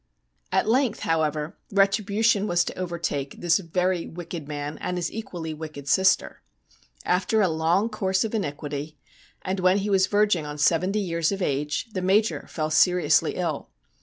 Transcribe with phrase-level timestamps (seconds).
[0.51, 5.87] At length, however, retribution was to overtake this very wicked man and his equally wicked
[5.87, 6.41] sister.
[7.05, 8.97] After a long course of iniquity,
[9.43, 13.69] and when he was verging on seventy years of ago, tho Major fell seriously ill.